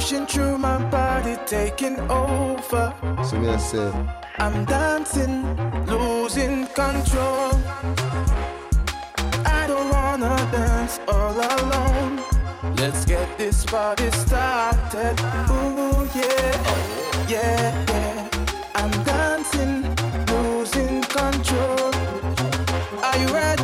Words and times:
through 0.00 0.58
my 0.58 0.76
body, 0.90 1.38
taking 1.46 1.98
over. 2.10 2.92
So 3.24 3.36
I 3.50 3.56
say, 3.56 3.92
I'm 4.38 4.66
dancing, 4.66 5.42
losing 5.86 6.66
control. 6.66 7.52
I 9.46 9.64
don't 9.66 9.90
wanna 9.90 10.36
dance 10.52 11.00
all 11.08 11.32
alone. 11.32 12.22
Let's 12.76 13.06
get 13.06 13.38
this 13.38 13.64
party 13.64 14.10
started. 14.10 15.18
Ooh 15.50 16.06
yeah, 16.14 17.26
yeah, 17.26 17.84
yeah. 17.88 18.28
I'm 18.74 18.90
dancing, 19.04 19.82
losing 20.26 21.00
control. 21.04 21.92
Are 23.02 23.16
you 23.16 23.28
ready? 23.28 23.55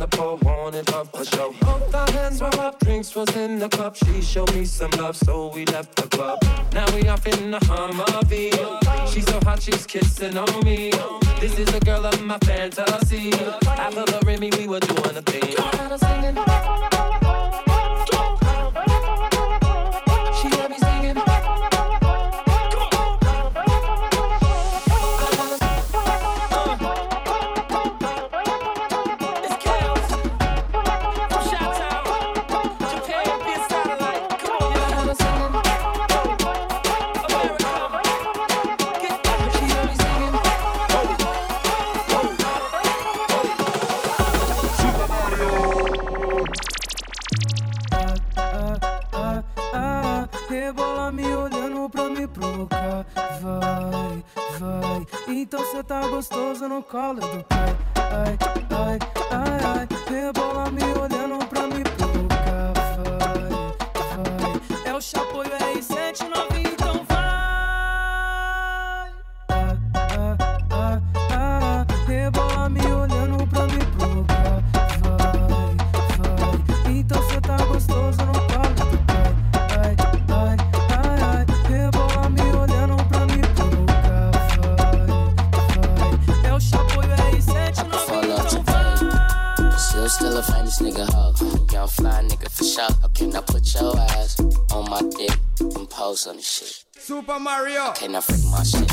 the 0.00 0.08
pole, 0.08 0.38
wanted 0.42 0.88
up 0.94 1.14
a 1.14 1.24
show. 1.24 1.54
Both 1.60 1.94
our 1.94 2.10
hands 2.12 2.40
were 2.40 2.60
up, 2.60 2.80
drinks 2.80 3.14
was 3.14 3.28
in 3.36 3.58
the 3.58 3.68
cup. 3.68 3.96
She 3.96 4.22
showed 4.22 4.52
me 4.54 4.64
some 4.64 4.90
love, 4.92 5.16
so 5.16 5.52
we 5.54 5.66
left 5.66 5.94
the 5.96 6.08
club. 6.08 6.42
Now 6.72 6.86
we 6.94 7.06
off 7.08 7.26
in 7.26 7.50
the 7.50 8.24
V. 8.26 8.50
She's 9.12 9.26
so 9.26 9.38
hot, 9.40 9.62
she's 9.62 9.86
kissing 9.86 10.38
on 10.38 10.64
me. 10.64 10.90
This 11.38 11.58
is 11.58 11.66
the 11.66 11.80
girl 11.80 12.06
of 12.06 12.20
my 12.22 12.38
fantasy. 12.38 13.32
After 13.66 14.04
the 14.06 14.20
Remy, 14.24 14.50
we 14.58 14.66
were 14.66 14.80
doing 14.80 15.16
a 15.16 15.22
thing. 15.22 16.89
Então 55.32 55.64
cê 55.70 55.82
tá 55.84 56.00
gostoso 56.08 56.66
no 56.68 56.82
colo 56.82 57.20
do 57.20 57.44
pai. 57.44 57.76
Ai, 57.96 58.36
ai, 58.70 58.98
ai, 59.30 59.60
ai, 59.78 59.88
rebola 60.12 60.70
me 60.72 60.82
olhando. 60.82 61.09
house 96.00 96.26
shit. 96.40 96.84
Super 96.96 97.38
Mario. 97.38 97.92
Can 97.92 98.16
I 98.16 98.20
freak 98.20 98.44
my 98.50 98.62
shit. 98.62 98.90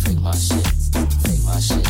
Freak 0.00 0.20
my 0.20 0.34
shit. 0.34 0.66
Freak 1.20 1.44
my 1.44 1.60
shit. 1.60 1.85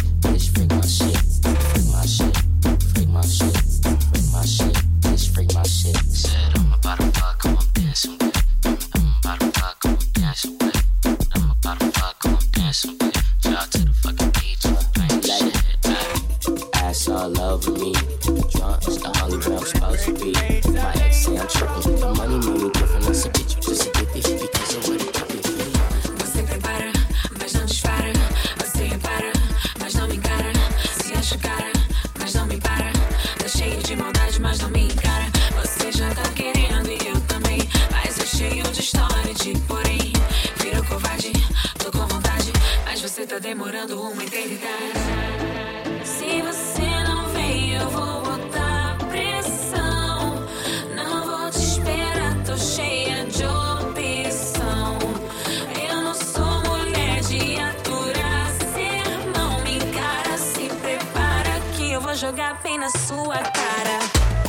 jogar 62.16 62.59
bem 62.63 62.78
na 62.78 62.89
sua 62.89 63.36
cara. 63.36 64.46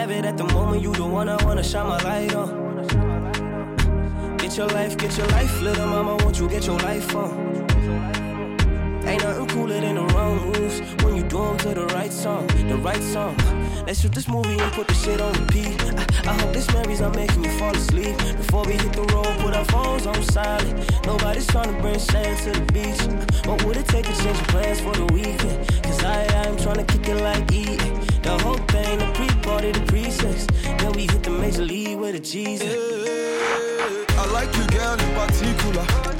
Have 0.00 0.10
it 0.12 0.24
at 0.24 0.38
the 0.38 0.44
moment. 0.44 0.80
You 0.80 0.92
the 0.94 1.04
one 1.04 1.28
I 1.28 1.36
wanna 1.44 1.62
shine 1.62 1.86
my 1.86 1.98
light 1.98 2.34
on. 2.34 2.48
Get 4.38 4.56
your 4.56 4.68
life, 4.68 4.96
get 4.96 5.14
your 5.18 5.26
life, 5.26 5.60
little 5.60 5.86
mama. 5.86 6.16
Won't 6.24 6.38
you 6.38 6.48
get 6.48 6.64
your 6.64 6.78
life 6.78 7.14
on? 7.14 7.28
Ain't 9.06 9.22
nothing 9.22 9.39
cooler 9.50 9.80
than 9.80 9.96
the 9.96 10.06
wrong 10.14 10.38
moves 10.46 10.80
when 11.02 11.16
you 11.16 11.22
do 11.22 11.38
them 11.38 11.58
to 11.58 11.74
the 11.74 11.86
right 11.86 12.12
song, 12.12 12.46
the 12.68 12.76
right 12.76 13.02
song. 13.02 13.36
Let's 13.86 14.00
shoot 14.00 14.12
this 14.12 14.28
movie 14.28 14.58
and 14.58 14.72
put 14.72 14.86
the 14.86 14.94
shit 14.94 15.20
on 15.20 15.32
repeat. 15.32 15.80
I, 16.26 16.30
I 16.30 16.32
hope 16.40 16.52
this 16.52 16.68
memories 16.72 17.00
are 17.00 17.12
making 17.14 17.44
you 17.44 17.50
fall 17.58 17.74
asleep. 17.74 18.16
Before 18.36 18.64
we 18.64 18.74
hit 18.74 18.92
the 18.92 19.02
road, 19.12 19.32
put 19.40 19.54
our 19.54 19.64
phones 19.66 20.06
on 20.06 20.22
silent. 20.22 20.76
Nobody's 21.06 21.46
trying 21.48 21.74
to 21.74 21.82
bring 21.82 21.98
sand 21.98 22.38
to 22.44 22.60
the 22.60 22.72
beach. 22.72 23.02
What 23.46 23.64
would 23.64 23.76
it 23.76 23.88
take 23.88 24.06
to 24.06 24.16
change 24.22 24.38
plans 24.48 24.80
for 24.80 24.92
the 24.92 25.06
weekend? 25.12 25.58
Cause 25.82 26.04
I, 26.04 26.26
I'm 26.42 26.56
trying 26.56 26.84
to 26.84 26.86
kick 26.92 27.08
it 27.08 27.20
like 27.20 27.50
eating. 27.52 27.94
The 28.22 28.38
whole 28.42 28.62
thing, 28.72 28.98
the 28.98 29.10
pre-party, 29.14 29.72
the 29.72 29.84
pre-sex. 29.86 30.46
Then 30.78 30.92
we 30.92 31.02
hit 31.02 31.22
the 31.22 31.30
major 31.30 31.62
league 31.62 31.98
with 31.98 32.14
a 32.14 32.20
Jesus. 32.20 32.74
I 34.10 34.26
like 34.32 34.54
you, 34.56 34.66
girl, 34.68 34.94
in 34.94 35.10
particular. 35.14 36.19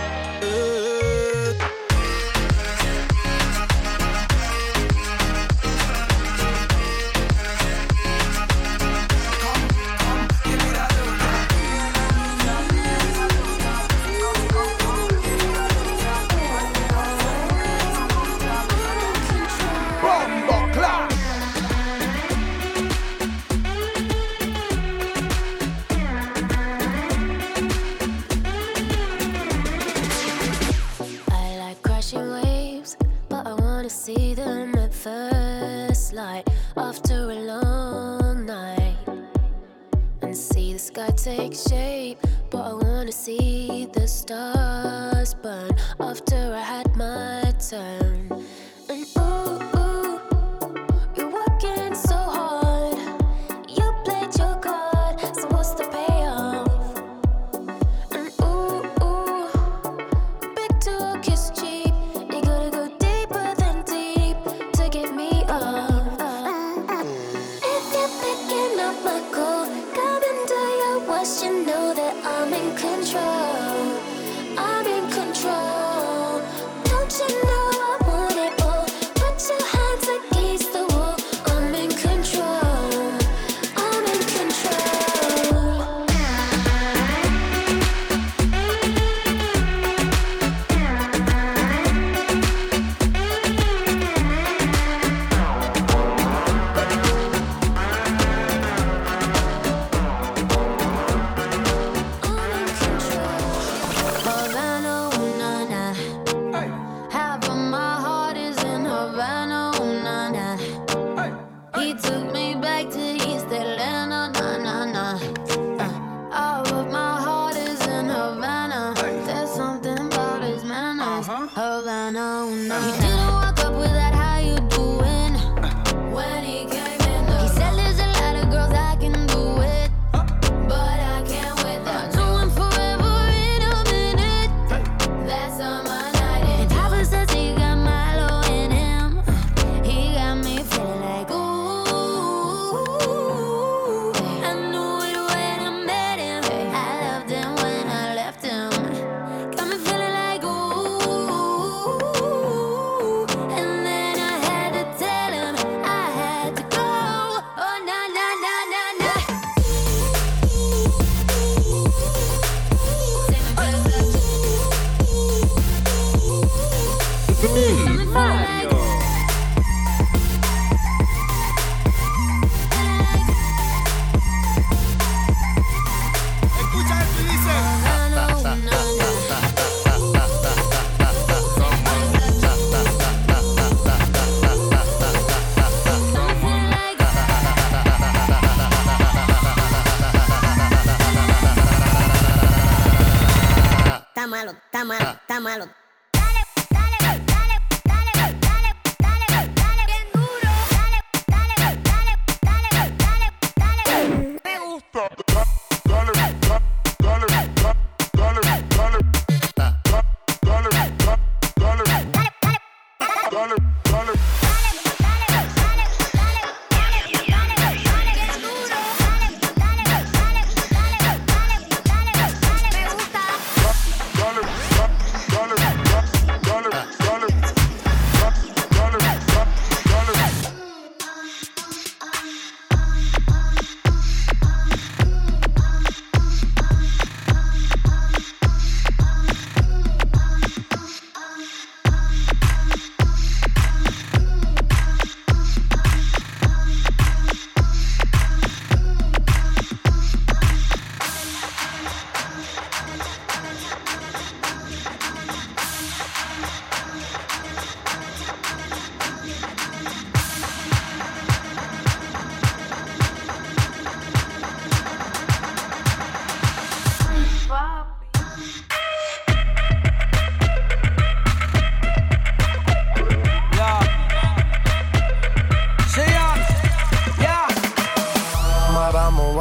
sure 41.53 41.80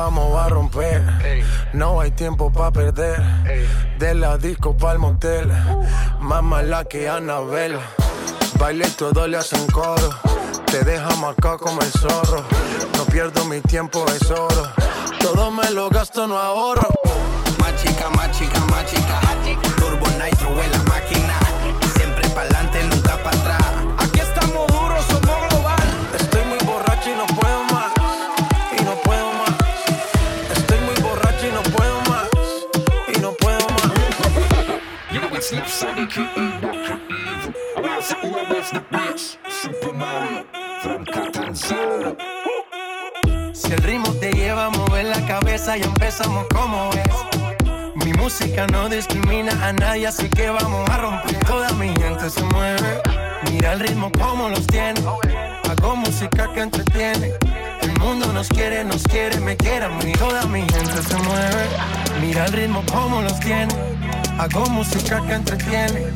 vamos 0.00 0.34
a 0.40 0.48
romper. 0.48 1.02
No 1.74 2.00
hay 2.00 2.10
tiempo 2.10 2.50
para 2.50 2.70
perder. 2.70 3.22
De 3.98 4.14
la 4.14 4.38
disco 4.38 4.74
pa'l 4.74 4.98
motel. 4.98 5.52
Más 6.20 6.42
mala 6.42 6.84
que 6.84 7.08
Anabel. 7.08 7.78
Baile 8.58 8.86
y 8.88 8.90
todo 8.92 9.26
le 9.28 9.36
hacen 9.36 9.66
coro. 9.66 10.10
Te 10.64 10.82
deja 10.84 11.14
marcado 11.16 11.58
como 11.58 11.82
el 11.82 11.90
zorro. 11.90 12.44
No 12.96 13.04
pierdo 13.12 13.44
mi 13.44 13.60
tiempo, 13.60 14.04
es 14.08 14.30
oro. 14.30 14.72
Todo 15.20 15.50
me 15.50 15.70
lo 15.70 15.90
gasto, 15.90 16.26
no 16.26 16.38
ahorro. 16.38 16.88
Más 17.58 17.74
chica, 17.82 18.08
más 18.16 18.30
chica, 18.32 18.60
más 18.70 18.86
chica. 18.86 19.20
Turbo 19.76 20.06
Nitro, 20.18 20.50
vuela 20.54 20.79
Si 35.80 35.86
el 43.72 43.78
ritmo 43.78 44.12
te 44.20 44.30
lleva 44.32 44.66
a 44.66 44.70
mover 44.70 45.06
la 45.06 45.26
cabeza 45.26 45.78
y 45.78 45.82
empezamos 45.82 46.44
como 46.54 46.90
es. 46.92 48.04
Mi 48.04 48.12
música 48.12 48.66
no 48.66 48.90
discrimina 48.90 49.52
a 49.66 49.72
nadie, 49.72 50.06
así 50.06 50.28
que 50.28 50.50
vamos 50.50 50.86
a 50.90 50.98
romper. 50.98 51.38
Toda 51.46 51.72
mi 51.72 51.88
gente 51.88 52.28
se 52.28 52.42
mueve. 52.42 53.00
Mira 53.50 53.72
el 53.72 53.80
ritmo 53.80 54.12
como 54.12 54.50
los 54.50 54.66
tiene. 54.66 55.00
Hago 55.66 55.96
música 55.96 56.52
que 56.52 56.60
entretiene. 56.60 57.32
El 57.80 57.98
mundo 57.98 58.30
nos 58.34 58.48
quiere, 58.50 58.84
nos 58.84 59.02
quiere, 59.04 59.40
me 59.40 59.56
quiere 59.56 59.86
a 59.86 59.88
mí. 59.88 60.12
Toda 60.12 60.44
mi 60.44 60.60
gente 60.60 61.02
se 61.02 61.16
mueve. 61.22 61.68
Mira 62.20 62.44
el 62.44 62.52
ritmo 62.52 62.84
como 62.92 63.22
los 63.22 63.40
tiene. 63.40 63.74
Hago 64.40 64.64
música 64.70 65.20
que 65.26 65.34
entretiene. 65.34 66.06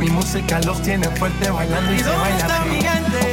Mi 0.00 0.08
música 0.08 0.60
los 0.62 0.82
tiene 0.82 1.06
fuerte 1.10 1.48
bailando 1.48 1.94
y, 1.94 2.00
se 2.00 2.10
baila 2.10 2.38
está 2.38 2.64
mi 2.64 2.80
gente? 2.82 3.27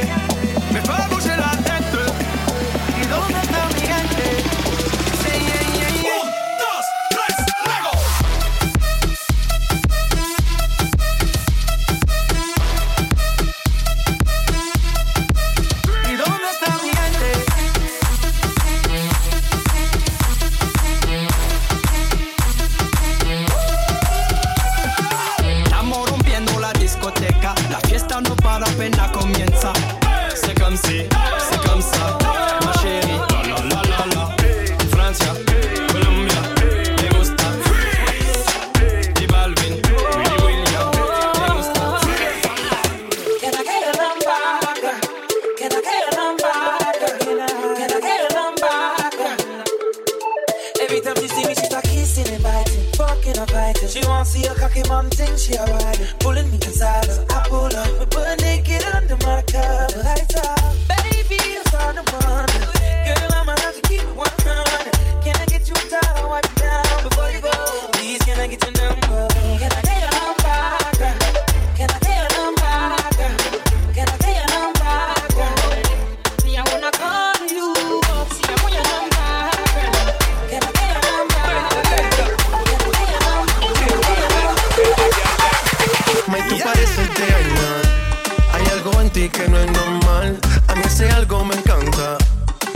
Ti 89.16 89.30
que 89.30 89.48
no 89.48 89.58
es 89.58 89.72
normal. 89.72 90.38
A 90.68 90.74
mí 90.74 90.82
ese 90.84 91.08
algo 91.08 91.42
me 91.42 91.54
encanta. 91.54 92.18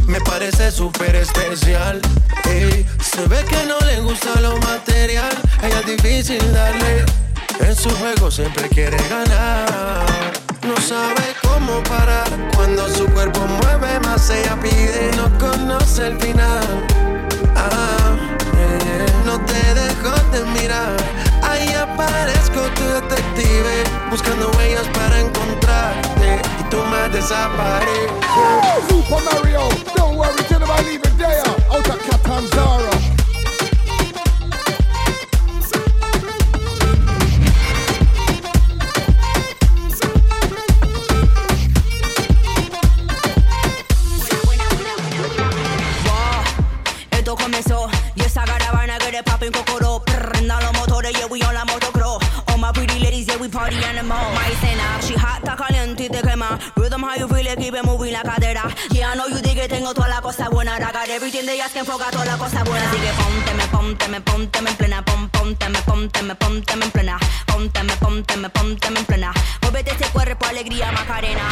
Me 0.06 0.18
parece 0.22 0.70
súper 0.70 1.14
especial. 1.14 2.00
Se 3.10 3.22
ve 3.28 3.44
que 3.44 3.66
no 3.66 3.78
le 3.80 4.00
gusta 4.00 4.40
lo 4.40 4.56
material. 4.70 5.34
Ella 5.62 5.80
es 5.80 5.86
difícil 5.86 6.42
darle. 6.54 7.04
En 7.60 7.76
su 7.76 7.90
juego 7.90 8.30
siempre 8.30 8.66
quiere 8.70 8.96
ganar. 9.10 10.06
No 10.66 10.76
sabe 10.80 11.24
cómo 11.42 11.82
parar. 11.82 12.28
Cuando 12.56 12.88
su 12.88 13.04
cuerpo 13.08 13.40
mueve 13.60 14.00
más, 14.00 14.30
ella 14.30 14.56
pide. 14.62 15.10
No 15.18 15.26
conoce 15.38 16.06
el 16.06 16.18
final. 16.20 16.86
Ah, 17.54 18.16
eh, 18.56 18.78
eh, 18.86 19.06
no 19.26 19.38
te 19.44 19.62
dejo 19.82 20.12
de 20.32 20.40
mirar. 20.58 20.96
Ahí 21.42 21.68
aparezco 21.74 22.62
tu 22.76 22.84
detective, 23.40 23.84
buscando 24.10 24.50
huellas 24.56 24.86
para 24.88 25.20
encontrarte 25.20 26.40
y 26.60 26.70
tú 26.70 26.78
me 26.84 27.08
desapareces. 27.08 28.10
Super 28.88 29.22
Mario, 29.24 29.68
don't 29.96 30.16
worry, 30.16 30.42
tell 30.48 30.60
them 30.60 30.70
I 30.70 30.82
leave 30.82 31.02
it 31.02 31.18
there. 31.18 31.42
Out 31.70 31.88
of 31.88 31.98
Catanzaro. 31.98 32.69
Party 53.50 53.76
in 53.76 53.96
the 53.96 54.02
mall. 54.02 54.32
Maicena, 54.34 55.00
she 55.02 55.14
hot, 55.14 55.42
está 55.42 55.56
caliente 55.56 56.04
y 56.04 56.08
te 56.08 56.22
quema. 56.22 56.58
Rhythm, 56.76 57.02
how 57.02 57.16
you 57.16 57.28
feel 57.28 57.46
it, 57.46 57.58
keep 57.58 57.74
it 57.74 57.84
moving 57.84 58.12
la 58.12 58.22
cadera. 58.22 58.64
Yeah, 58.90 59.10
I 59.10 59.14
know 59.16 59.26
you 59.26 59.40
dig 59.42 59.58
it, 59.58 59.70
tengo 59.70 59.92
toda 59.92 60.08
la 60.08 60.20
cosa 60.20 60.48
buena. 60.48 60.76
I 60.76 60.92
got 60.92 61.08
everything 61.08 61.46
they 61.46 61.60
ask, 61.60 61.76
enfoca 61.76 62.10
toda 62.10 62.24
la 62.24 62.36
cosa 62.36 62.62
buena. 62.64 62.88
Así 62.88 62.98
que 62.98 63.12
pónteme, 63.20 63.66
pónteme, 63.70 64.20
pónteme 64.20 64.70
en 64.70 64.76
plena. 64.76 65.04
Pon, 65.04 65.28
pónteme, 65.30 65.78
pónteme, 65.82 66.34
pónteme 66.34 66.84
en 66.84 66.90
plena. 66.90 67.18
Pónteme, 67.46 67.92
pónteme, 67.96 68.50
pónteme 68.50 69.00
en 69.00 69.06
plena. 69.06 69.32
Muévete 69.62 69.90
ese 69.92 70.10
cuerpo, 70.12 70.46
alegría, 70.46 70.92
Macarena. 70.92 71.42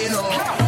You 0.00 0.08
know. 0.08 0.59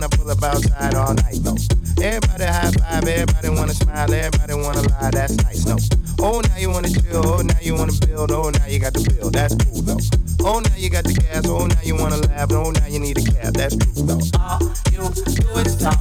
I 0.00 0.08
pull 0.08 0.30
up 0.30 0.42
outside 0.42 0.94
all 0.94 1.12
night, 1.12 1.40
no. 1.44 1.54
Everybody 2.00 2.44
high 2.44 2.72
five, 2.72 3.04
everybody 3.04 3.48
wanna 3.50 3.74
smile, 3.74 4.12
everybody 4.12 4.54
wanna 4.54 4.88
lie, 4.88 5.10
that's 5.12 5.36
nice, 5.44 5.66
no. 5.66 5.76
Oh, 6.18 6.40
now 6.40 6.56
you 6.56 6.70
wanna 6.70 6.88
chill, 6.88 7.26
oh, 7.26 7.42
now 7.42 7.60
you 7.60 7.74
wanna 7.74 7.92
build, 8.06 8.32
oh, 8.32 8.48
now 8.48 8.66
you 8.66 8.78
got 8.78 8.94
the 8.94 9.04
bill, 9.04 9.30
that's 9.30 9.54
cool, 9.54 9.82
though. 9.82 10.00
Oh, 10.40 10.60
now 10.60 10.74
you 10.76 10.88
got 10.88 11.04
the 11.04 11.12
gas, 11.12 11.46
oh, 11.46 11.66
now 11.66 11.82
you 11.82 11.94
wanna 11.94 12.16
laugh, 12.16 12.50
oh, 12.52 12.70
now 12.70 12.86
you 12.86 12.98
need 13.00 13.18
a 13.18 13.22
cab, 13.22 13.52
that's 13.52 13.76
true, 13.76 14.06
though. 14.06 14.20
All 14.40 14.60
you 14.90 15.12
do 15.12 15.48
is 15.60 15.76
talk. 15.76 16.00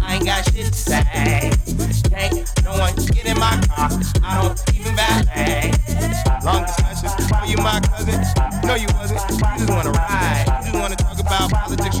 I 0.00 0.16
ain't 0.16 0.24
got 0.24 0.44
shit 0.52 0.66
to 0.66 0.72
say. 0.72 1.50
Can't 2.10 2.64
no 2.64 2.72
one 2.78 2.94
get 3.10 3.26
in 3.26 3.38
my 3.38 3.60
car. 3.66 3.90
I 4.22 4.42
don't 4.42 4.60
even 4.76 4.94
valet. 4.94 5.72
Long 6.44 6.64
discussions, 6.64 7.30
oh, 7.34 7.44
you 7.46 7.56
my 7.58 7.80
cousin? 7.80 8.20
No, 8.64 8.74
you 8.74 8.86
wasn't. 8.94 9.20
You 9.30 9.66
just 9.66 9.70
wanna 9.70 9.90
ride. 9.90 10.44
You 10.64 10.72
just 10.72 10.78
wanna 10.78 10.96
talk 10.96 11.18
about 11.18 11.50
politics, 11.50 12.00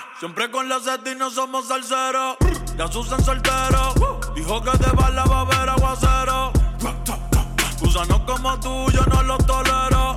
Siempre 0.21 0.51
con 0.51 0.69
la 0.69 0.79
seta 0.79 1.15
no 1.15 1.31
somos 1.31 1.67
salseros. 1.67 2.37
Ya 2.77 2.87
Susan 2.87 3.23
soltero. 3.23 4.19
Dijo 4.35 4.61
que 4.61 4.77
de 4.77 4.91
bala 4.91 5.25
va 5.25 5.37
a 5.37 5.41
haber 5.41 5.67
aguacero. 5.67 6.51
Gusanos 7.79 8.19
como 8.27 8.59
tú, 8.59 8.91
yo 8.91 9.03
no 9.07 9.23
los 9.23 9.43
tolero. 9.47 10.13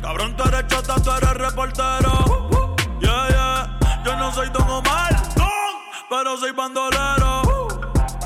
Cabrón, 0.00 0.34
tú 0.38 0.44
eres 0.44 0.66
chota, 0.68 0.94
tú 1.02 1.10
eres 1.10 1.34
reportero. 1.34 2.48
Yeah, 3.02 3.28
yeah. 3.28 3.78
Yo 4.06 4.16
no 4.16 4.32
soy 4.32 4.48
Don 4.48 4.70
Omar, 4.70 5.14
pero 6.08 6.38
soy 6.38 6.52
bandolero. 6.52 7.68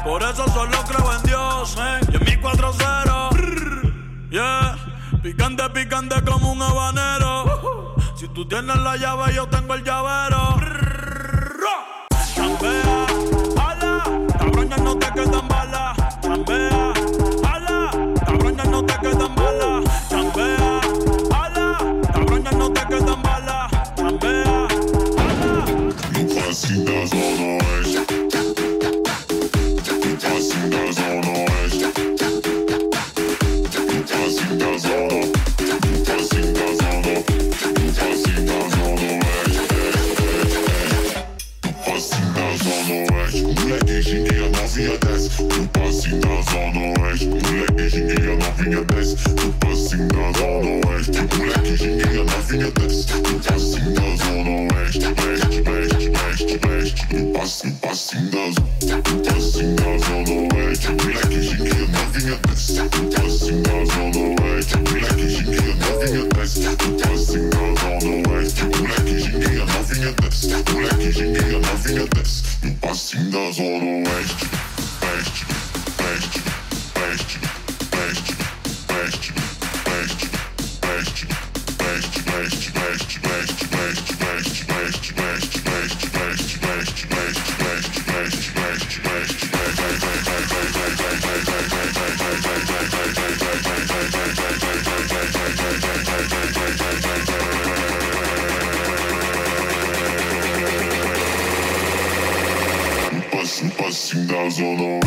Por 0.05 0.23
eso 0.23 0.49
solo 0.51 0.79
creo 0.87 1.13
en 1.13 1.23
Dios, 1.25 1.77
y 1.77 2.15
en 2.15 2.25
mi 2.25 2.37
4-0. 2.41 4.31
Yeah. 4.31 4.77
Picante, 5.21 5.69
picante 5.71 6.23
como 6.23 6.53
un 6.53 6.63
habanero. 6.63 7.97
Si 8.15 8.29
tú 8.29 8.47
tienes 8.47 8.77
la 8.77 8.97
llave, 8.97 9.35
yo 9.35 9.49
tengo 9.49 9.75
el 9.75 9.83
llavero. 9.83 10.84
Chambea, 12.35 13.07
ala, 13.57 14.05
cabrón, 14.39 14.69
ya 14.69 14.77
no 14.77 14.99
te 14.99 15.07
quedan 15.13 15.49
balas. 15.49 15.97
Chambea, 16.21 16.93
ala, 17.53 17.91
cabrón, 18.27 18.57
ya 18.57 18.65
no 18.65 18.85
te 18.85 18.95
quedan 19.01 19.35
balas. 19.35 20.09
Chambea, 20.11 20.81
ala, 21.43 21.79
cabrón, 22.13 22.45
ya 22.45 22.51
no 22.53 22.71
te 22.71 22.87
quedan 22.87 23.23
balas. 23.23 23.71
Chambea, 23.97 24.69
Passing 26.55 26.85
does 26.85 27.64
Sungazona. 104.15 105.04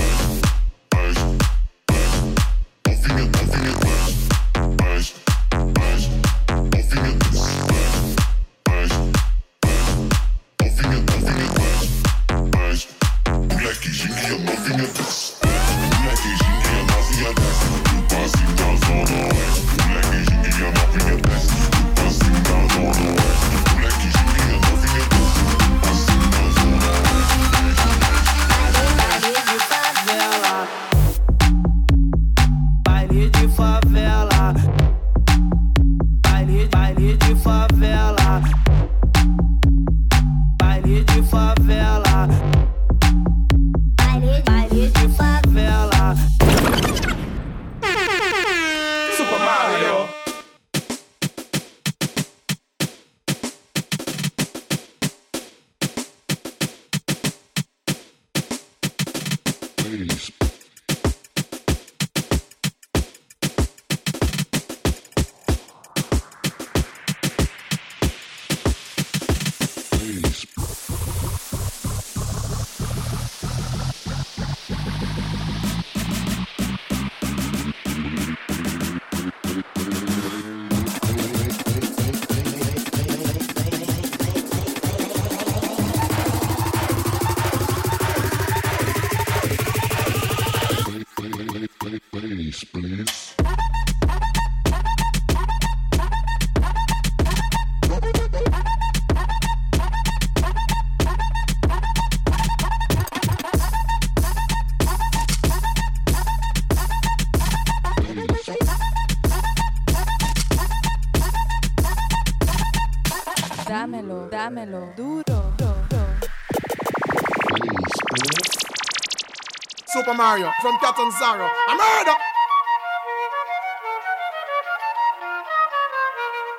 Mario 120.37 120.53
from 120.61 120.77
Cotton 120.77 121.11
Sorrow. 121.11 121.49
A 121.67 121.75
murder! 121.75 122.15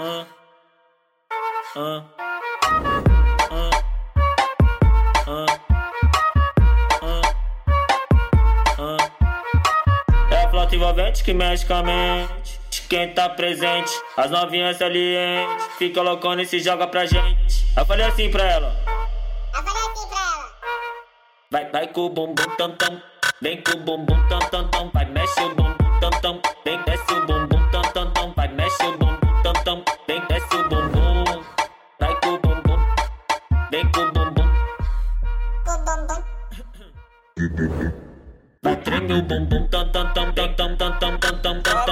Uh. 0.00 0.24
Uh. 1.76 2.02
É 10.30 10.44
a 10.44 10.50
flauta 10.50 10.74
envolvente 10.74 11.22
que 11.22 11.32
mexe 11.32 11.64
com 11.64 11.74
a 11.74 11.82
mente. 11.82 12.58
Quem 12.88 13.12
tá 13.14 13.28
presente, 13.28 13.92
as 14.16 14.30
novinhas 14.30 14.76
salientes. 14.78 15.66
Fica 15.76 16.02
loucona 16.02 16.42
e 16.42 16.46
se 16.46 16.58
joga 16.58 16.86
pra 16.88 17.06
gente. 17.06 17.66
Eu 17.76 17.86
falei 17.86 18.06
assim 18.06 18.30
pra 18.30 18.44
ela. 18.44 18.74
Eu 19.54 19.62
falei 19.62 19.82
assim 19.82 20.08
pra 20.08 20.18
ela. 20.18 20.58
Vai, 21.50 21.70
vai 21.70 21.86
com 21.88 22.06
o 22.06 22.08
bumbum 22.08 22.56
tam 22.56 22.72
tam. 22.72 23.17
Vem 23.40 23.62
com 23.62 23.78
o 23.78 23.84
bumbum 23.84 24.28
tam 24.28 24.40
tam 24.50 24.68
tam, 24.68 24.90
vai 24.92 25.04
mexe 25.12 25.40
o 25.40 25.54
bumbum 25.54 26.00
tam 26.00 26.10
tam. 26.22 26.40
Vem 26.64 26.82
desce 26.82 27.14
o 27.14 27.24
bumbum 27.24 27.70
tam 27.70 27.82
tam 27.92 28.12
tam, 28.12 28.32
vai 28.34 28.48
mexe 28.48 28.82
o 28.82 28.98
bumbum 28.98 29.42
tam 29.44 29.52
tam. 29.64 29.84
Vem 30.08 30.20
desce 30.28 30.56
o 30.56 30.68
bumbum, 30.68 31.44
vai 32.00 32.20
com 32.20 32.30
o 32.30 32.38
bumbum. 32.40 32.78
Vem 33.70 33.92
com 33.92 34.00
o 34.00 34.12
bumbum. 34.12 34.48
Com 35.64 35.84
bumbum. 37.38 37.92
Vai 38.60 38.76
tremer 38.76 39.18
o 39.18 39.22
bumbum 39.22 39.68
tam 39.68 39.88
tam 39.92 40.12
tam 40.14 40.32
tam 40.34 40.56
tam 40.56 40.76
tam 40.76 40.98
tam 40.98 41.18
tam 41.40 41.62
tam. 41.62 41.87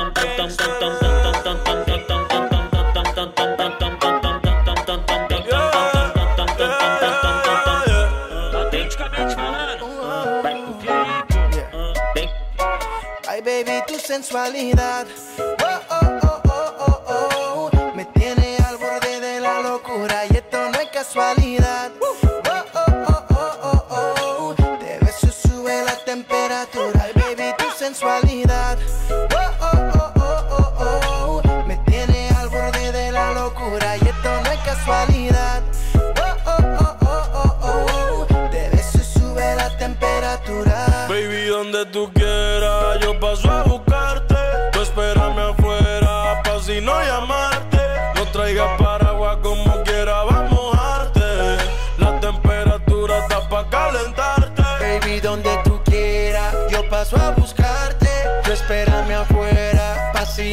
casualidad. 14.36 15.25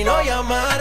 know 0.03 0.19
no 0.19 0.43
mind. 0.43 0.72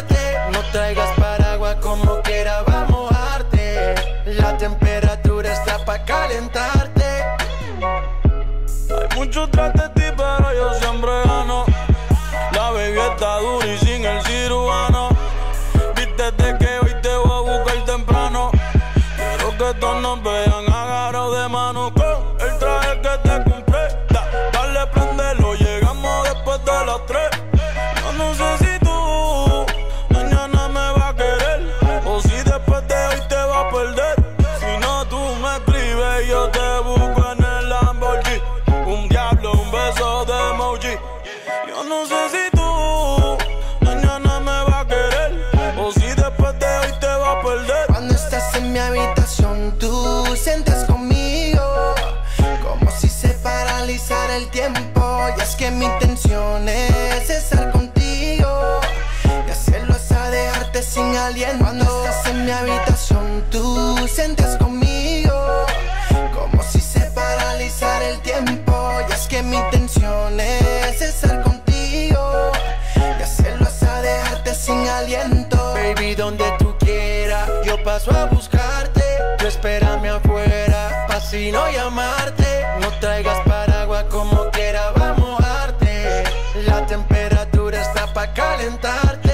yo 77.73 77.83
paso 77.83 78.11
a 78.11 78.27
buscarte. 78.27 79.03
Tú 79.39 79.47
espérame 79.47 80.09
afuera, 80.09 81.07
pa' 81.09 81.21
si 81.21 81.51
no 81.51 81.71
llamarte. 81.71 82.67
No 82.81 82.89
traigas 83.01 83.41
paraguas 83.47 84.05
como 84.11 84.51
quiera, 84.51 84.93
vamos 84.97 85.19
a 85.19 85.21
mojarte. 85.21 86.25
La 86.67 86.87
temperatura 86.87 87.81
está 87.81 88.13
pa' 88.13 88.33
calentarte. 88.33 89.32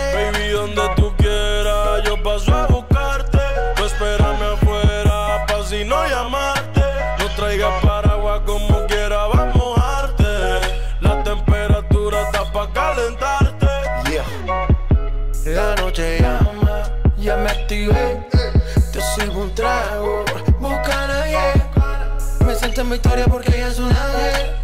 porque 23.02 23.56
ella 23.56 23.68
es 23.68 23.78
un 23.78 23.90
ángel. 23.90 24.56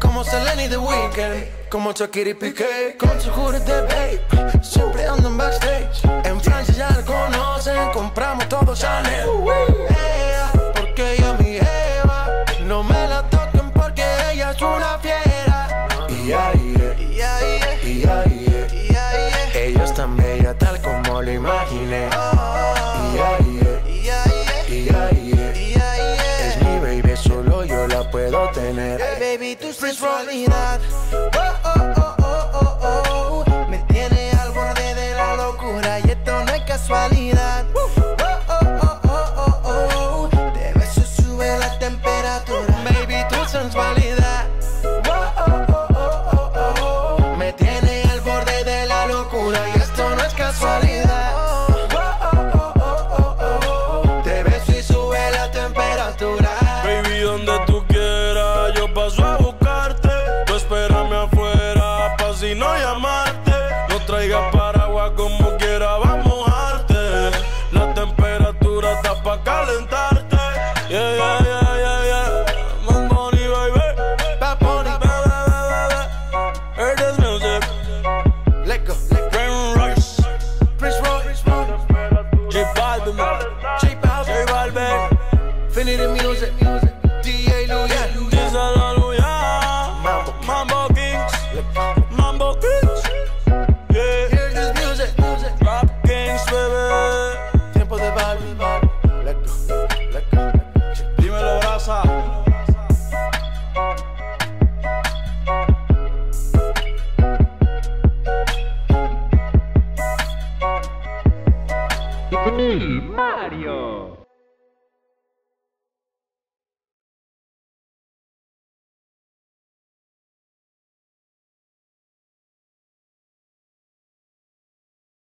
Como 0.00 0.24
Selena 0.24 0.64
y 0.64 0.68
The 0.68 0.78
Weeknd, 0.78 1.68
como 1.70 1.92
Shakira 1.92 2.30
y 2.30 2.34
Piqué. 2.34 2.96
Con 2.98 3.20
su 3.20 3.30
jury 3.30 3.58
de 3.60 3.80
babe, 3.82 4.62
siempre 4.62 5.06
andan 5.06 5.36
backstage. 5.36 6.04
En 6.24 6.40
Francia 6.40 6.74
ya 6.74 6.90
la 6.90 7.04
conocen, 7.04 7.90
compramos 7.92 8.48
todo 8.48 8.74
Chanel. 8.74 9.28
Ella, 9.88 10.52
porque 10.74 11.14
ella 11.14 11.34
mi 11.38 11.56
Eva. 11.56 12.28
No 12.64 12.82
me 12.82 13.08
la 13.08 13.22
toquen 13.30 13.70
porque 13.72 14.02
ella 14.32 14.50
es 14.50 14.62
una 14.62 14.98
fiera. 14.98 16.59
baby, 29.38 29.54
tu 29.54 29.72
sensualidad. 29.72 30.80
Oh, 31.12 31.60
oh. 31.64 31.79